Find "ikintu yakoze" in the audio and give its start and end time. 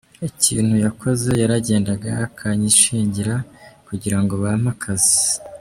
0.29-1.29